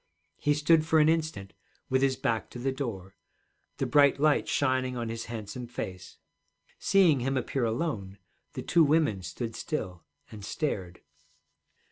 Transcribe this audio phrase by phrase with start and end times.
[0.39, 1.53] He stood for an instant
[1.87, 3.15] with his back to the door,
[3.77, 6.17] the bright light shining on his handsome face.
[6.79, 8.17] Seeing him appear alone,
[8.53, 11.01] the two women stood still and stared.